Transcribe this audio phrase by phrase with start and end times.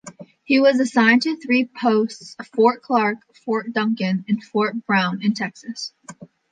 [0.43, 5.93] He was assigned to three posts-Fort Clark, Fort Duncan, and Fort Brown-in Texas.